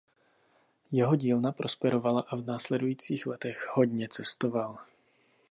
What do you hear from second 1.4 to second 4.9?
prosperovala a v následujících letech hodně cestoval.